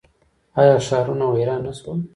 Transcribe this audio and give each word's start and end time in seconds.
آیا 0.59 0.75
ښارونه 0.87 1.25
ویران 1.29 1.61
نه 1.65 1.73
شول؟ 1.79 1.99